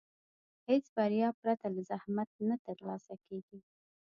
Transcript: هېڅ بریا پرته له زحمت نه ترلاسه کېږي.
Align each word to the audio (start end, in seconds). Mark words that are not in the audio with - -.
هېڅ 0.69 0.85
بریا 0.95 1.29
پرته 1.41 1.65
له 1.75 1.81
زحمت 1.89 2.29
نه 2.47 2.55
ترلاسه 2.65 3.13
کېږي. 3.25 3.59